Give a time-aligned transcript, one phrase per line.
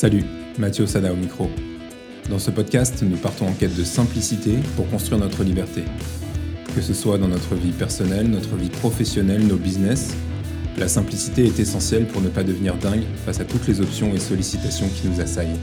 [0.00, 0.24] Salut,
[0.56, 1.50] Mathieu Sada au micro.
[2.30, 5.82] Dans ce podcast, nous partons en quête de simplicité pour construire notre liberté.
[6.74, 10.16] Que ce soit dans notre vie personnelle, notre vie professionnelle, nos business,
[10.78, 14.18] la simplicité est essentielle pour ne pas devenir dingue face à toutes les options et
[14.18, 15.60] sollicitations qui nous assaillent.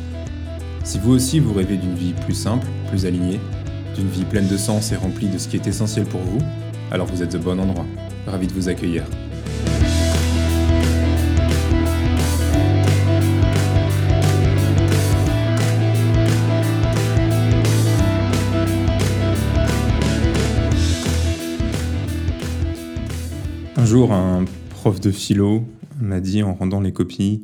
[0.83, 3.39] Si vous aussi vous rêvez d'une vie plus simple, plus alignée,
[3.95, 6.45] d'une vie pleine de sens et remplie de ce qui est essentiel pour vous,
[6.91, 7.87] alors vous êtes au bon endroit.
[8.27, 9.03] Ravi de vous accueillir.
[24.05, 25.65] Un prof de philo
[25.99, 27.43] m'a dit en rendant les copies,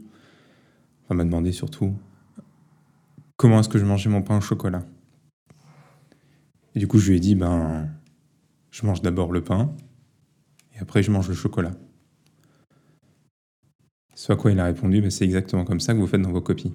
[1.04, 1.94] enfin m'a demandé surtout,
[3.38, 4.86] comment est-ce que je mangeais mon pain au chocolat?
[6.76, 7.90] Du coup, je lui ai dit, ben,
[8.72, 9.74] je mange d'abord le pain,
[10.76, 11.72] et après je mange le chocolat.
[14.14, 16.42] Soit quoi il a répondu, ben, c'est exactement comme ça que vous faites dans vos
[16.42, 16.74] copies.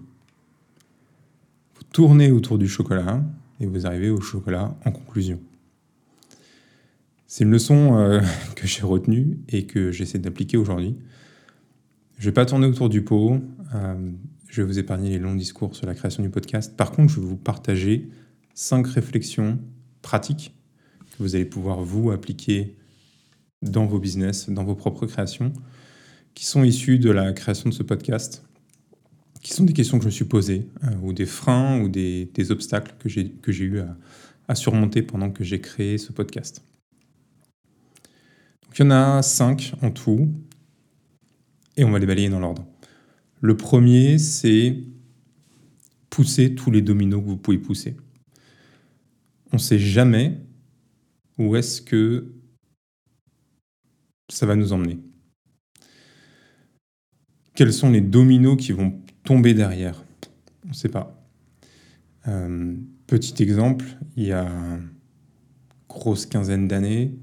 [1.77, 3.23] Vous tournez autour du chocolat,
[3.61, 5.41] et vous arrivez au chocolat en conclusion.
[7.31, 8.23] C'est une leçon euh,
[8.57, 10.97] que j'ai retenue et que j'essaie d'appliquer aujourd'hui.
[12.17, 13.39] Je ne vais pas tourner autour du pot.
[13.75, 14.11] Euh,
[14.49, 16.75] je vais vous épargner les longs discours sur la création du podcast.
[16.75, 18.09] Par contre, je vais vous partager
[18.55, 19.61] cinq réflexions
[20.01, 20.57] pratiques
[21.13, 22.77] que vous allez pouvoir vous appliquer
[23.61, 25.53] dans vos business, dans vos propres créations,
[26.33, 28.43] qui sont issues de la création de ce podcast,
[29.43, 32.31] qui sont des questions que je me suis posées, euh, ou des freins, ou des,
[32.51, 33.09] obstacles que
[33.53, 33.81] j'ai eu
[34.49, 36.63] à surmonter pendant que j'ai créé ce podcast.
[38.69, 40.29] Donc il y en a cinq en tout,
[41.77, 42.67] et on va les balayer dans l'ordre.
[43.41, 44.77] Le premier, c'est
[46.11, 47.97] pousser tous les dominos que vous pouvez pousser.
[49.53, 50.39] On ne sait jamais
[51.39, 52.33] où est-ce que
[54.31, 54.99] ça va nous emmener.
[57.55, 60.05] Quels sont les dominos qui vont tomber derrière?
[60.65, 61.27] On ne sait pas.
[62.27, 62.77] Euh,
[63.07, 64.91] petit exemple, il y a une
[65.89, 67.15] grosse quinzaine d'années,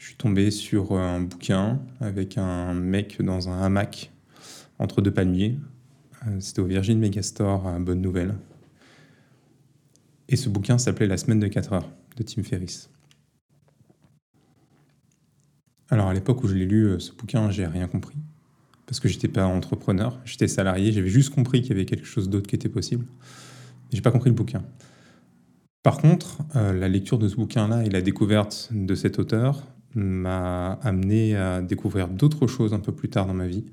[0.00, 4.10] je suis tombé sur un bouquin avec un mec dans un hamac
[4.78, 5.58] entre deux palmiers.
[6.26, 8.34] Euh, c'était au Virgin Megastore à Bonne Nouvelle.
[10.30, 12.88] Et ce bouquin s'appelait La semaine de 4 heures de Tim Ferriss.
[15.90, 18.16] Alors à l'époque où je l'ai lu, euh, ce bouquin, j'ai rien compris.
[18.86, 22.30] Parce que j'étais pas entrepreneur, j'étais salarié, j'avais juste compris qu'il y avait quelque chose
[22.30, 23.04] d'autre qui était possible.
[23.92, 24.64] J'ai pas compris le bouquin.
[25.82, 30.74] Par contre, euh, la lecture de ce bouquin-là et la découverte de cet auteur m'a
[30.82, 33.64] amené à découvrir d'autres choses un peu plus tard dans ma vie,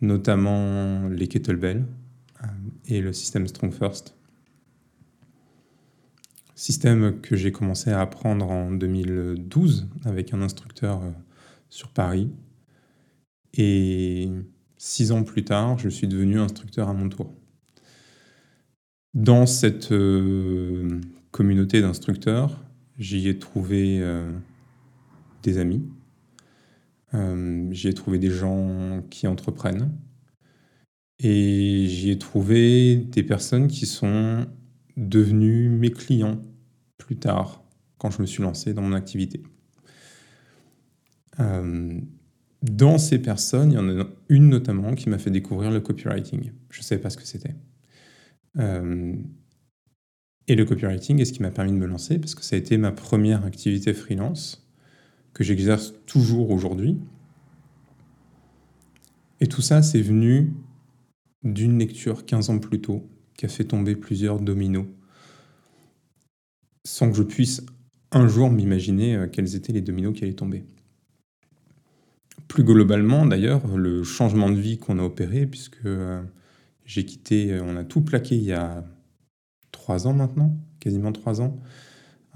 [0.00, 1.84] notamment les kettlebells
[2.42, 2.46] euh,
[2.86, 4.16] et le système Strong First.
[6.54, 11.10] Système que j'ai commencé à apprendre en 2012 avec un instructeur euh,
[11.68, 12.30] sur Paris.
[13.54, 14.30] Et
[14.76, 17.32] six ans plus tard, je suis devenu instructeur à mon tour.
[19.14, 21.00] Dans cette euh,
[21.30, 22.58] communauté d'instructeurs,
[22.98, 24.00] j'y ai trouvé
[25.42, 25.82] des amis.
[27.14, 29.92] Euh, j'y ai trouvé des gens qui entreprennent.
[31.18, 34.46] Et j'y ai trouvé des personnes qui sont
[34.96, 36.42] devenues mes clients
[36.98, 37.62] plus tard,
[37.98, 39.42] quand je me suis lancé dans mon activité.
[41.38, 42.00] Euh,
[42.62, 46.52] dans ces personnes, il y en a une notamment qui m'a fait découvrir le copywriting.
[46.70, 47.54] Je ne savais pas ce que c'était.
[48.58, 49.14] Euh,
[50.48, 52.58] et le copywriting est ce qui m'a permis de me lancer, parce que ça a
[52.58, 54.61] été ma première activité freelance
[55.34, 56.98] que j'exerce toujours aujourd'hui.
[59.40, 60.52] Et tout ça, c'est venu
[61.42, 64.86] d'une lecture 15 ans plus tôt qui a fait tomber plusieurs dominos,
[66.84, 67.64] sans que je puisse
[68.12, 70.64] un jour m'imaginer euh, quels étaient les dominos qui allaient tomber.
[72.46, 76.22] Plus globalement, d'ailleurs, le changement de vie qu'on a opéré, puisque euh,
[76.84, 78.84] j'ai quitté, on a tout plaqué il y a
[79.70, 81.58] trois ans maintenant, quasiment trois ans,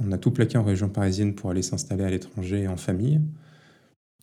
[0.01, 3.21] on a tout plaqué en région parisienne pour aller s'installer à l'étranger en famille.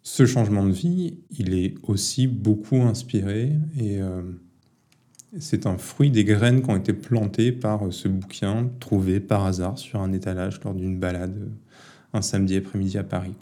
[0.04, 4.22] Ce changement de vie, il est aussi beaucoup inspiré et euh,
[5.40, 9.78] c'est un fruit des graines qui ont été plantées par ce bouquin trouvé par hasard
[9.78, 11.50] sur un étalage lors d'une balade euh,
[12.14, 13.34] un samedi après-midi à Paris.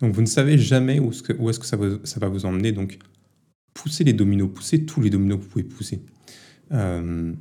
[0.00, 1.22] Donc vous ne savez jamais où est-ce
[1.58, 2.72] que, ça, va, vous emmener.
[2.72, 2.98] Donc
[3.74, 6.02] poussez les dominos, poussez tous les dominos que vous pouvez pousser.
[6.72, 7.32] Euh,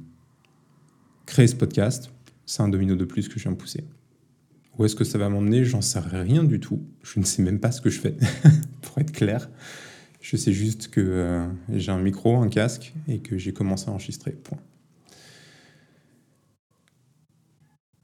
[1.25, 2.09] créez ce podcast,
[2.49, 3.83] c'est un domino de plus que je viens de pousser.
[4.75, 5.65] Où est-ce que ça va m'emmener?
[5.65, 6.81] J'en sais rien du tout.
[7.03, 8.15] Je ne sais même pas ce que je fais,
[8.81, 9.51] pour être clair.
[10.19, 13.91] Je sais juste que euh, j'ai un micro, un casque et que j'ai commencé à
[13.91, 14.31] enregistrer.
[14.31, 14.57] Point.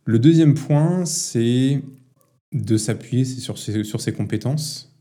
[0.03, 1.81] Le deuxième point, c'est
[2.51, 4.95] de s'appuyer sur ses, sur ses compétences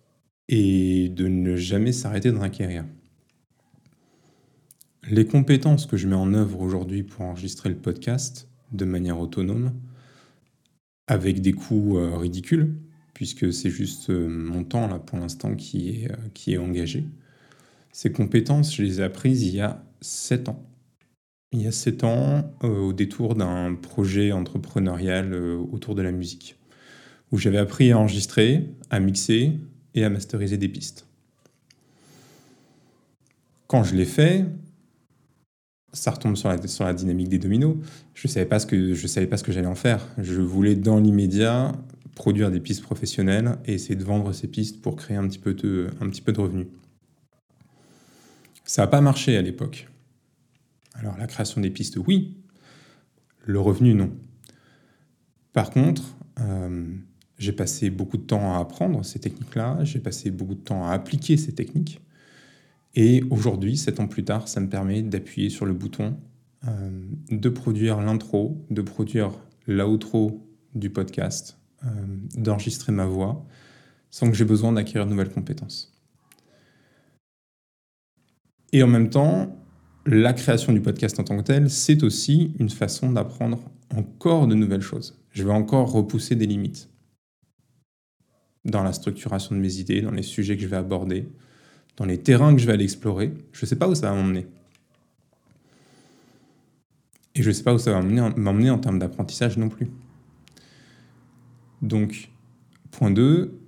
[0.49, 2.87] et de ne jamais s'arrêter de acquérir.
[5.11, 9.73] les compétences que je mets en œuvre aujourd'hui pour enregistrer le podcast de manière autonome,
[11.07, 12.75] avec des coûts euh, ridicules,
[13.13, 17.05] puisque c'est juste euh, mon temps là pour l'instant qui est, euh, qui est engagé.
[17.93, 20.65] Ces compétences, je les ai apprises il y a 7 ans.
[21.53, 26.57] Il y a 7 ans, au détour d'un projet entrepreneurial autour de la musique,
[27.31, 29.53] où j'avais appris à enregistrer, à mixer
[29.95, 31.07] et à masteriser des pistes.
[33.69, 34.45] Quand je l'ai fait,
[35.95, 37.77] ça retombe sur la, dynamique des dominos.
[38.15, 40.07] Je ne savais pas ce que, j'allais en faire.
[40.19, 41.73] Je voulais dans l'immédiat
[42.15, 45.55] produire des pistes professionnelles et essayer de vendre ces pistes pour créer un petit peu
[45.55, 46.67] de, un revenus.
[48.65, 49.89] Ça n'a pas marché à l'époque.
[50.95, 52.37] Alors la création des pistes, oui.
[53.47, 54.11] Le revenu, non.
[55.53, 56.03] Par contre,
[56.41, 56.87] euh,
[57.39, 60.93] j'ai passé beaucoup de temps à apprendre ces techniques-là, j'ai passé beaucoup de temps à
[60.93, 62.01] appliquer ces techniques.
[62.95, 66.17] Et aujourd'hui, sept ans plus tard, ça me permet d'appuyer sur le bouton,
[66.67, 66.91] euh,
[67.31, 69.33] de produire l'intro, de produire
[69.67, 71.89] l'outro du podcast, euh,
[72.37, 73.45] d'enregistrer ma voix,
[74.11, 75.93] sans que j'ai besoin d'acquérir de nouvelles compétences.
[78.73, 79.57] Et en même temps,
[80.07, 84.55] la création du podcast en tant que tel, c'est aussi une façon d'apprendre encore de
[84.55, 85.21] nouvelles choses.
[85.31, 86.91] Je vais encore repousser des limites
[88.65, 91.29] dans la structuration de mes idées, dans les sujets que je vais aborder,
[91.97, 93.33] dans les terrains que je vais aller explorer.
[93.53, 94.47] Je ne sais pas où ça va m'emmener.
[97.35, 99.89] Et je ne sais pas où ça va m'emmener en termes d'apprentissage non plus.
[101.83, 102.31] Donc,
[102.93, 103.59] point 2,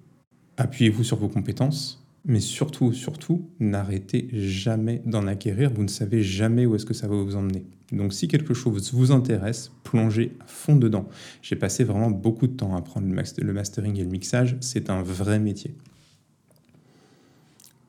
[0.56, 5.70] appuyez-vous sur vos compétences, mais surtout, surtout, n'arrêtez jamais d'en acquérir.
[5.72, 7.64] Vous ne savez jamais où est-ce que ça va vous emmener.
[7.92, 11.08] Donc, si quelque chose vous intéresse, plongez à fond dedans.
[11.42, 14.56] J'ai passé vraiment beaucoup de temps à apprendre le mastering et le mixage.
[14.60, 15.74] C'est un vrai métier.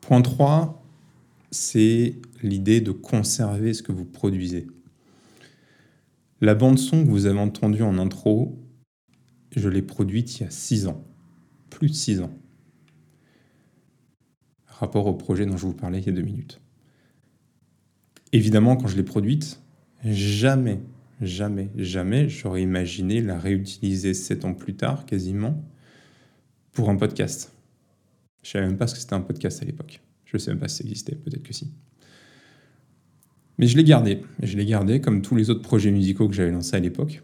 [0.08, 0.82] Point 3,
[1.52, 4.66] c'est l'idée de conserver ce que vous produisez.
[6.40, 8.58] La bande son que vous avez entendue en intro,
[9.54, 11.04] je l'ai produite il y a 6 ans.
[11.70, 12.32] Plus de 6 ans.
[14.68, 16.62] Rapport au projet dont je vous parlais il y a deux minutes.
[18.32, 19.62] Évidemment, quand je l'ai produite,
[20.06, 20.80] jamais,
[21.20, 25.62] jamais, jamais j'aurais imaginé la réutiliser 7 ans plus tard, quasiment,
[26.72, 27.57] pour un podcast.
[28.48, 30.00] Je savais même pas ce que c'était un podcast à l'époque.
[30.24, 31.70] Je ne sais même pas si ça existait, peut-être que si.
[33.58, 34.22] Mais je l'ai gardé.
[34.42, 37.24] Je l'ai gardé comme tous les autres projets musicaux que j'avais lancés à l'époque.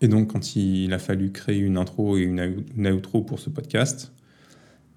[0.00, 4.14] Et donc, quand il a fallu créer une intro et une outro pour ce podcast,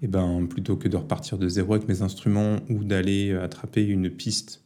[0.00, 4.08] eh ben, plutôt que de repartir de zéro avec mes instruments ou d'aller attraper une
[4.08, 4.64] piste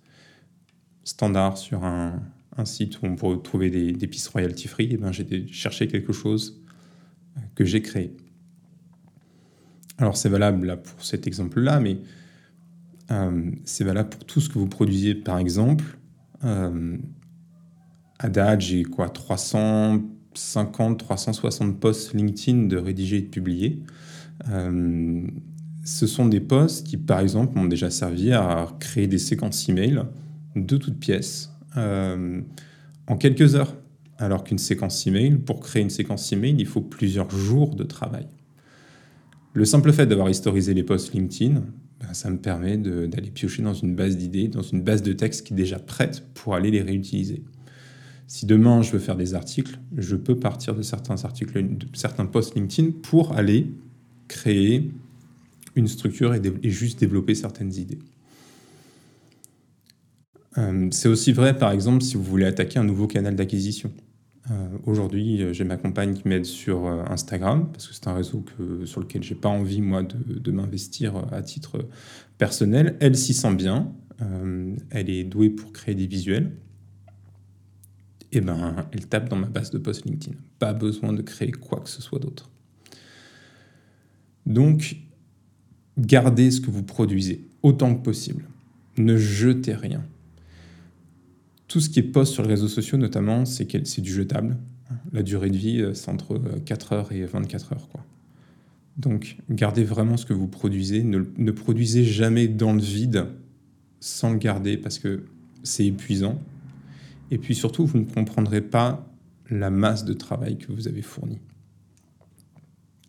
[1.02, 2.22] standard sur un,
[2.64, 6.62] site où on pourrait trouver des, pistes royalty free, eh ben, j'ai cherché quelque chose
[7.56, 8.14] que j'ai créé.
[9.98, 11.98] Alors c'est valable pour cet exemple-là, mais
[13.10, 15.14] euh, c'est valable pour tout ce que vous produisez.
[15.14, 15.84] Par exemple,
[16.44, 16.96] euh,
[18.18, 23.82] à date, j'ai quoi 350, 360 posts LinkedIn de rédiger et de publier.
[24.48, 25.26] Euh,
[25.84, 30.02] ce sont des posts qui, par exemple, m'ont déjà servi à créer des séquences email
[30.54, 33.74] de toutes pièces en quelques heures.
[34.18, 38.26] Alors qu'une séquence email, pour créer une séquence email, il faut plusieurs jours de travail.
[39.58, 41.64] Le simple fait d'avoir historisé les posts LinkedIn,
[42.00, 45.44] ben, ça me permet d'aller piocher dans une base d'idées, dans une base de texte
[45.44, 47.42] qui est déjà prête pour aller les réutiliser.
[48.28, 51.60] Si demain je veux faire des articles, je peux partir de certains articles,
[51.92, 53.66] certains posts LinkedIn pour aller
[54.28, 54.92] créer
[55.74, 57.98] une structure et, et juste développer certaines idées.
[60.56, 63.90] Euh, c'est aussi vrai, par exemple, si vous voulez attaquer un nouveau canal d'acquisition.
[64.50, 68.14] Euh, aujourd'hui, euh, j'ai ma compagne qui m'aide sur euh, Instagram, parce que c'est un
[68.14, 68.44] réseau
[68.84, 71.86] sur lequel j'ai pas envie, moi, de, m'investir à titre
[72.38, 72.96] personnel.
[73.00, 73.92] Elle s'y sent bien,
[74.90, 76.56] elle est douée pour créer des visuels.
[78.30, 80.36] Et eh ben, elle tape dans ma base de post LinkedIn.
[80.58, 82.50] Pas besoin de créer quoi que ce soit d'autre.
[84.44, 84.96] Donc,
[85.96, 88.44] gardez ce que vous produisez autant que possible.
[88.98, 90.04] Ne jetez rien
[91.68, 94.56] tout ce qui est post sur les réseaux sociaux, notamment, c'est du jetable.
[95.12, 97.88] La durée de vie, euh, c'est entre 4 euh, heures et 24 heures.
[98.96, 101.04] Donc, gardez vraiment ce que vous produisez.
[101.04, 103.26] Ne, produisez jamais dans le vide
[104.00, 105.26] sans le garder parce que
[105.62, 106.40] c'est épuisant.
[107.30, 109.06] Et puis surtout, vous ne comprendrez pas
[109.50, 111.38] la masse de travail que vous avez fourni.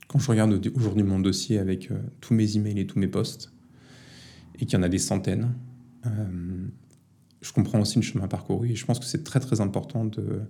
[0.07, 3.51] Quand je regarde aujourd'hui mon dossier avec euh, tous mes emails et tous mes posts,
[4.59, 5.53] et qu'il y en a des centaines,
[7.41, 10.41] je comprends aussi le chemin parcouru et je pense que c'est très très important de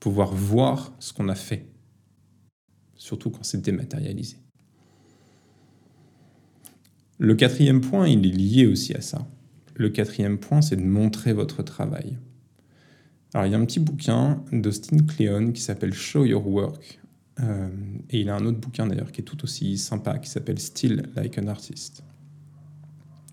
[0.00, 1.66] pouvoir voir ce qu'on a fait,
[2.94, 4.36] surtout quand c'est dématérialisé.
[7.18, 9.26] Le quatrième point, il est lié aussi à ça.
[9.78, 12.16] le quatrième point, c'est de montrer votre travail.
[13.34, 16.98] Alors, il y a un petit bouquin d'Austin Kleon qui s'appelle Show Your Work.
[17.40, 17.68] Euh,
[18.08, 21.02] et il a un autre bouquin d'ailleurs qui est tout aussi sympa qui s'appelle Still
[21.14, 22.02] Like an Artist.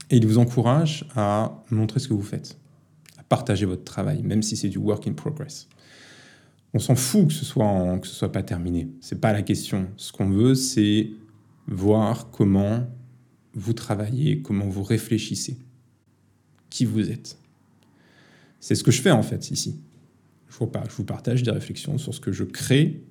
[0.10, 2.60] Et il vous encourage à montrer ce que vous faites,
[3.24, 5.68] à partager votre travail, même si c'est du work in progress.
[6.74, 8.90] On s'en fout que ce soit que ce soit pas terminé.
[9.00, 9.88] C'est pas la question.
[9.96, 11.12] Ce qu'on veut, c'est
[11.68, 12.88] voir comment
[13.54, 15.58] vous travaillez, comment vous réfléchissez,
[16.70, 17.38] qui vous êtes.
[18.60, 19.80] C'est ce que je fais en fait ici.
[20.50, 23.04] Je vous, je vous partage des réflexions sur ce que je crée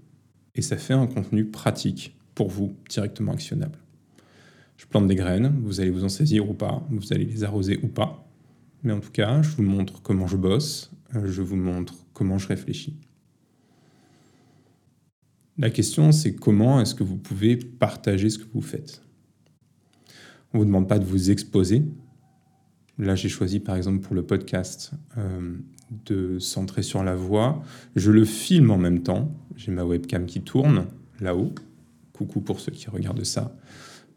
[0.55, 3.79] et ça fait un contenu pratique pour vous, directement actionnable.
[4.77, 7.79] Je plante des graines, vous allez vous en saisir ou pas, vous allez les arroser
[7.83, 8.22] ou pas.
[8.83, 12.39] Mais en tout cas, je vous montre comment je bosse, euh, je vous montre comment
[12.39, 12.97] je réfléchis.
[15.59, 19.03] La question, c'est comment est-ce que vous pouvez partager ce que vous faites?
[20.53, 21.85] On ne vous demande pas de vous exposer.
[22.99, 25.57] Là, j'ai choisi par exemple pour le podcast euh,
[26.07, 27.63] de centrer sur la voix.
[27.97, 29.33] Je le filme en même temps.
[29.57, 30.87] J'ai ma webcam qui tourne
[31.21, 31.55] là-haut.
[32.13, 33.57] Coucou pour ceux qui regardent ça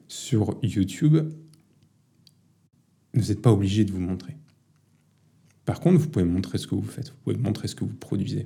[0.08, 1.18] sur YouTube.
[3.14, 4.36] Vous n'êtes pas obligé de vous montrer.
[5.66, 7.10] Par contre, vous pouvez montrer ce que vous faites.
[7.10, 8.46] Vous pouvez montrer ce que vous produisez.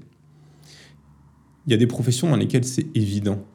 [1.65, 3.45] Il y a des professions dans lesquelles c'est évident.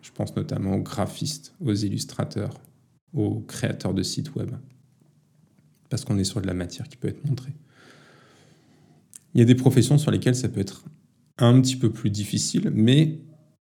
[0.00, 2.60] Je pense notamment aux graphistes, aux illustrateurs,
[3.12, 4.52] aux créateurs de sites web.
[5.90, 7.54] Parce qu'on est sur de la matière qui peut être montrée.
[9.34, 10.84] Il y a des professions sur lesquelles ça peut être
[11.38, 13.20] un petit peu plus difficile, mais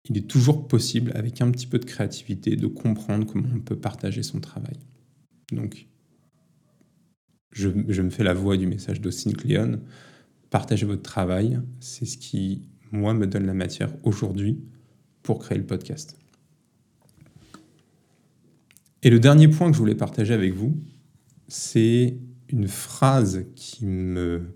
[0.05, 3.75] il est toujours possible, avec un petit peu de créativité, de comprendre comment on peut
[3.75, 4.77] partager son travail.
[5.51, 5.87] Donc,
[7.51, 9.79] je, me fais la voix du message d'Austin Kleon.
[10.49, 14.59] Partagez votre travail, c'est ce qui moi, me donne la matière aujourd'hui
[15.21, 16.17] pour créer le podcast.
[19.03, 20.75] Et le dernier point que je voulais partager avec vous,
[21.47, 22.17] c'est
[22.49, 24.55] une phrase qui me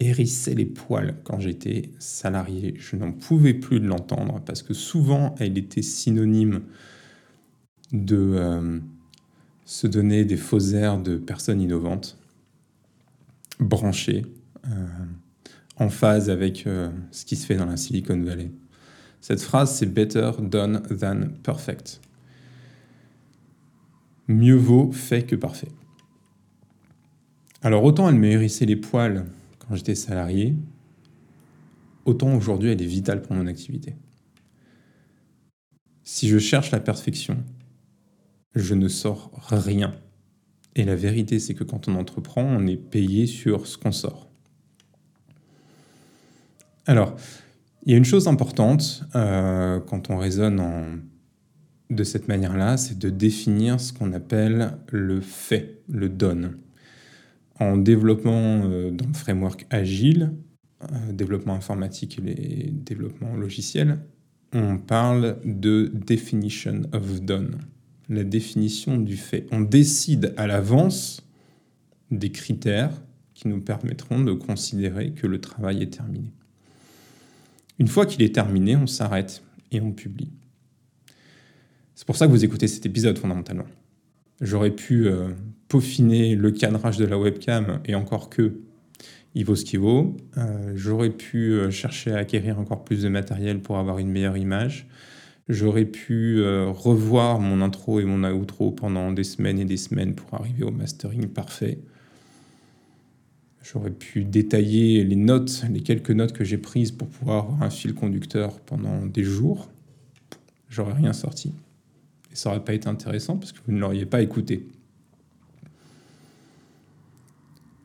[0.00, 2.74] hérissait les poils quand j'étais salarié.
[2.78, 6.62] Je n'en pouvais plus l'entendre parce que souvent elle était synonyme
[7.92, 8.80] de euh,
[9.64, 12.18] se donner des faux airs de personnes innovantes,
[13.58, 14.26] branchées.
[14.66, 14.86] Euh,
[15.76, 18.50] en phase avec euh, ce qui se fait dans la Silicon Valley.
[19.20, 22.00] Cette phrase, c'est Better done than perfect.
[24.28, 25.68] Mieux vaut fait que parfait.
[27.62, 29.24] Alors autant elle me hérissait les poils
[29.58, 30.54] quand j'étais salarié,
[32.04, 33.94] autant aujourd'hui elle est vitale pour mon activité.
[36.02, 37.42] Si je cherche la perfection,
[38.54, 39.94] je ne sors rien.
[40.76, 44.28] Et la vérité, c'est que quand on entreprend, on est payé sur ce qu'on sort.
[46.86, 47.16] Alors,
[47.86, 51.02] il y a une chose importante euh, quand on raisonne
[51.90, 56.58] de cette manière-là, c'est de définir ce qu'on appelle le fait, le donne.
[57.60, 60.32] En développement euh, dans le framework agile,
[60.82, 63.98] euh, développement informatique et développement logiciel,
[64.52, 67.58] on parle de definition of done,
[68.08, 69.46] la définition du fait.
[69.50, 71.22] On décide à l'avance
[72.10, 72.92] des critères
[73.34, 76.32] qui nous permettront de considérer que le travail est terminé.
[77.78, 79.42] Une fois qu'il est terminé, on s'arrête
[79.72, 80.30] et on publie.
[81.94, 83.66] C'est pour ça que vous écoutez cet épisode fondamentalement.
[84.40, 85.28] J'aurais pu euh,
[85.68, 88.60] peaufiner le cadrage de la webcam et encore que
[89.36, 90.16] il vaut ce qu'il vaut.
[90.38, 94.36] Euh, j'aurais pu euh, chercher à acquérir encore plus de matériel pour avoir une meilleure
[94.36, 94.86] image.
[95.48, 100.32] J'aurais pu revoir mon intro et mon outro pendant des semaines et des semaines pour
[100.34, 101.78] arriver au mastering parfait.
[103.62, 107.70] J'aurais pu détailler les notes, les quelques notes que j'ai prises pour pouvoir avoir un
[107.70, 109.70] fil conducteur pendant des jours.
[110.68, 111.52] J'aurais rien sorti.
[112.32, 114.66] Et ça n'aurait pas été intéressant parce que vous ne l'auriez pas écouté.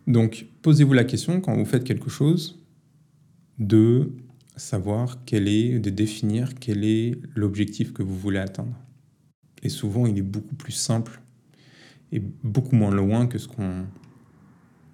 [0.07, 2.59] Donc, posez-vous la question quand vous faites quelque chose
[3.57, 4.11] de
[4.59, 8.75] savoir quel est, de définir quel est l'objectif que vous voulez atteindre.
[9.63, 11.21] Et souvent, il est beaucoup plus simple
[12.11, 13.85] et beaucoup moins loin que ce qu'on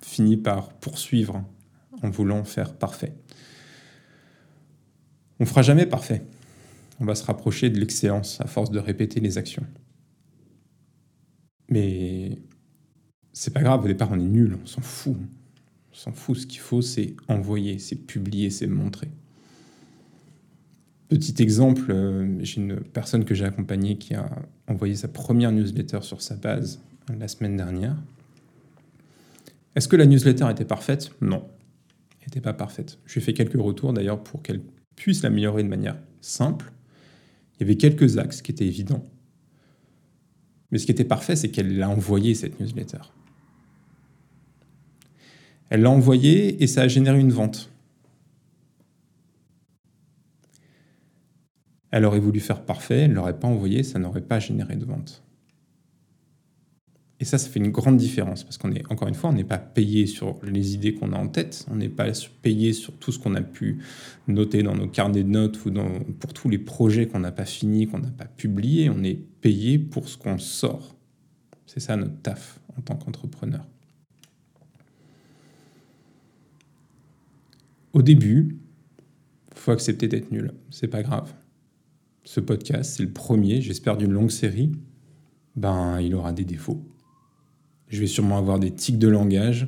[0.01, 1.43] finit par poursuivre
[2.01, 3.13] en voulant faire parfait.
[5.39, 6.23] On fera jamais parfait.
[6.99, 9.65] On va se rapprocher de l'excellence à force de répéter les actions.
[11.69, 12.37] Mais
[13.33, 15.17] c'est pas grave, au départ on est nul, on s'en fout.
[15.91, 19.09] On s'en fout, ce qu'il faut c'est envoyer, c'est publier, c'est montrer.
[21.07, 24.27] Petit exemple, euh, j'ai une personne que j'ai accompagnée qui a
[24.67, 27.95] envoyé sa première newsletter sur sa base euh, la semaine dernière.
[29.75, 31.11] Est-ce que la newsletter était parfaite?
[31.21, 31.47] Non,
[32.19, 32.97] elle n'était pas parfaite.
[33.05, 34.61] J'ai fait quelques retours d'ailleurs pour qu'elle
[34.95, 36.71] puisse l'améliorer de manière simple.
[37.55, 39.03] Il y avait quelques axes qui étaient évidents.
[40.71, 43.01] Mais ce qui était parfait, c'est qu'elle l'a envoyé cette newsletter.
[45.69, 47.69] Elle l'a envoyé et ça a généré une vente.
[51.95, 54.83] Elle aurait voulu faire parfait, elle ne l'aurait pas envoyé, ça n'aurait pas généré de
[54.83, 55.23] vente.
[57.21, 59.45] Et ça, ça fait une grande différence parce qu'on est, encore une fois, on n'est
[59.45, 62.07] pas payé sur les idées qu'on a en tête, on n'est pas
[62.41, 63.77] payé sur tout ce qu'on a pu
[64.27, 65.71] noter dans nos carnets de notes ou
[66.19, 69.79] pour tous les projets qu'on n'a pas finis, qu'on n'a pas publiés, on est payé
[69.79, 70.97] pour ce qu'on sort.
[71.65, 73.65] C'est ça notre taf en tant qu'entrepreneur.
[77.93, 78.57] Au début,
[79.53, 81.33] il faut accepter d'être nul, c'est pas grave.
[82.25, 84.71] Ce podcast, c'est le premier, j'espère, d'une longue série.
[85.55, 86.83] Ben, il aura des défauts
[87.87, 89.67] je vais sûrement avoir des tics de langage.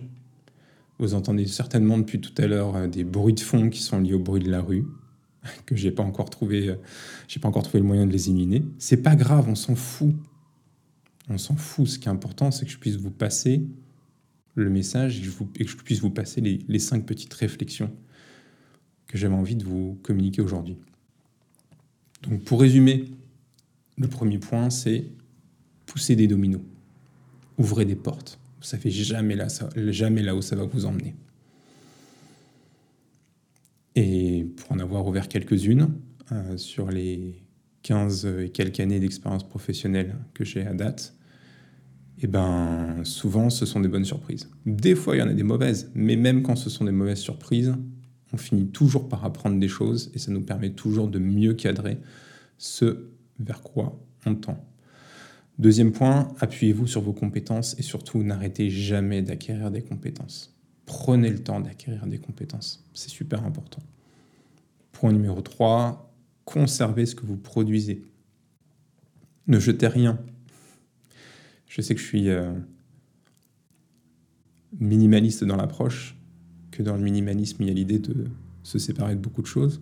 [1.00, 4.14] Vous entendez certainement depuis tout à l'heure euh, des bruits de fond qui sont liés
[4.14, 4.86] au bruit de la rue,
[5.66, 6.76] que j'ai pas encore trouvé, euh,
[7.28, 8.64] j'ai pas encore trouvé le moyen de les éliminer.
[8.80, 10.16] C'est pas grave, on s'en fout.
[11.30, 11.88] On s'en fout.
[11.88, 13.64] Ce qui est important, c'est que je puisse vous passer
[14.56, 17.92] le message et que je, puisse vous passer les, les cinq petites réflexions
[19.08, 20.78] que j'avais envie de vous communiquer aujourd'hui.
[22.27, 23.05] Donc pour résumer,
[23.98, 25.05] le premier point, c'est
[25.86, 26.62] pousser des dominos
[27.57, 28.39] ouvrez des portes.
[28.60, 31.15] Vous savez jamais là, jamais là où ça va vous emmener.
[33.96, 35.89] Et pour en avoir ouvert quelques-unes,
[36.31, 37.41] euh, sur les
[37.84, 41.15] 15 et quelques années d'expérience professionnelle que j'ai à date,
[42.22, 44.50] eh ben, souvent ce sont des bonnes surprises.
[44.65, 47.19] Des fois il y en a des mauvaises, mais même quand ce sont des mauvaises
[47.19, 47.75] surprises,
[48.34, 51.98] on finit toujours par apprendre des choses et ça nous permet toujours de mieux cadrer
[52.57, 53.07] ce
[53.39, 54.63] vers quoi on tend.
[55.60, 60.55] Deuxième point, appuyez-vous sur vos compétences et surtout n'arrêtez jamais d'acquérir des compétences.
[60.86, 62.86] Prenez le temps d'acquérir des compétences.
[62.93, 63.81] C'est super important.
[64.91, 66.13] Point numéro 3,
[66.46, 68.03] conservez ce que vous produisez.
[69.48, 70.19] Ne jetez rien.
[71.67, 72.54] Je sais que je suis euh,
[74.80, 76.16] minimaliste dans l'approche,
[76.78, 78.26] que dans le minimalisme, il y a l'idée de
[78.63, 79.82] se séparer de beaucoup de choses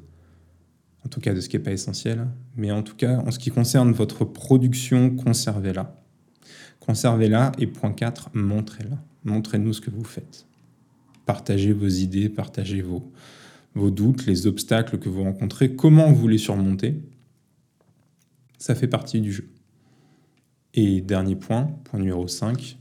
[1.05, 2.27] en tout cas de ce qui n'est pas essentiel.
[2.55, 6.01] Mais en tout cas, en ce qui concerne votre production, conservez-la.
[6.79, 8.97] Conservez-la et point 4, montrez-la.
[9.23, 10.47] Montrez-nous ce que vous faites.
[11.25, 13.11] Partagez vos idées, partagez vos,
[13.75, 17.01] vos doutes, les obstacles que vous rencontrez, comment vous les surmontez.
[18.57, 19.49] Ça fait partie du jeu.
[20.73, 22.77] Et dernier point, point numéro 5,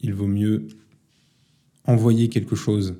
[0.00, 0.68] il vaut mieux
[1.86, 2.96] envoyer quelque chose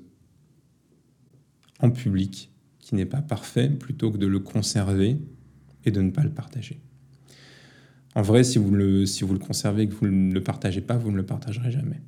[1.80, 5.16] en public qui n'est pas parfait plutôt que de le conserver
[5.84, 6.80] et de ne pas le partager.
[8.14, 10.80] En vrai, si vous le, si vous le conservez et que vous ne le partagez
[10.80, 12.00] pas, vous ne le partagerez jamais.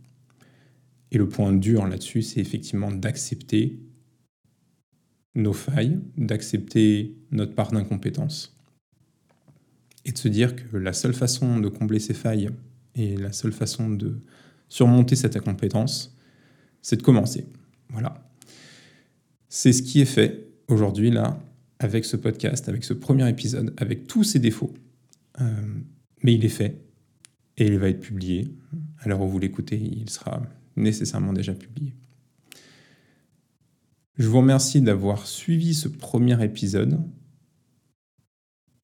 [1.10, 3.80] Et le point dur là-dessus, c'est effectivement d'accepter
[5.34, 8.56] nos failles, d'accepter notre part d'incompétence
[10.04, 12.50] et de se dire que la seule façon de combler ces failles
[12.94, 14.22] et la seule façon de
[14.68, 16.16] surmonter cette incompétence,
[16.80, 17.46] c'est de commencer.
[17.90, 18.25] Voilà.
[19.48, 21.40] C'est ce qui est fait aujourd'hui, là,
[21.78, 24.74] avec ce podcast, avec ce premier épisode, avec tous ses défauts.
[25.40, 25.44] Euh,
[26.22, 26.80] mais il est fait
[27.56, 28.50] et il va être publié.
[29.04, 30.42] L'heure où vous l'écoutez, il sera
[30.74, 31.94] nécessairement déjà publié.
[34.18, 36.98] Je vous remercie d'avoir suivi ce premier épisode.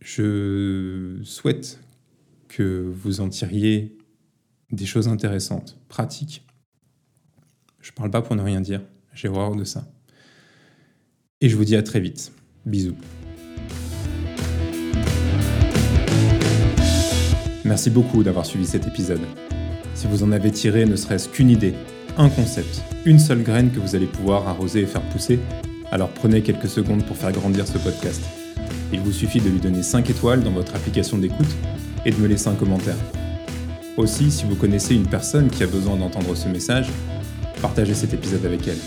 [0.01, 1.81] Je souhaite
[2.49, 3.97] que vous en tiriez
[4.71, 6.47] des choses intéressantes, pratiques.
[7.81, 8.83] Je ne parle pas pour ne rien dire,
[9.15, 9.91] j'ai horreur de ça.
[11.45, 12.31] Et je vous dis à très vite.
[12.65, 12.95] Bisous.
[17.65, 19.21] Merci beaucoup d'avoir suivi cet épisode.
[19.95, 21.75] Si vous en avez tiré ne serait-ce qu'une idée,
[22.17, 25.41] un concept, une seule graine que vous allez pouvoir arroser et faire pousser,
[25.91, 28.23] alors prenez quelques secondes pour faire grandir ce podcast.
[28.93, 31.57] Il vous suffit de lui donner 5 étoiles dans votre application d'écoute
[32.05, 32.99] et de me laisser un commentaire.
[33.97, 36.87] Aussi, si vous connaissez une personne qui a besoin d'entendre ce message,
[37.61, 38.79] partagez cet épisode avec elle.